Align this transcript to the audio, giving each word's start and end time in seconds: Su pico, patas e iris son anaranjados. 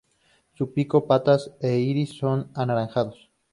Su 0.55 0.73
pico, 0.73 1.05
patas 1.05 1.51
e 1.59 1.77
iris 1.77 2.17
son 2.17 2.49
anaranjados. 2.55 3.29